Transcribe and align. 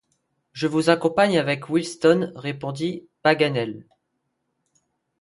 Je 0.51 0.65
vous 0.65 0.89
accompagne 0.89 1.37
avec 1.37 1.69
Wilson, 1.69 2.31
répondit 2.35 3.07
Paganel. 3.21 3.85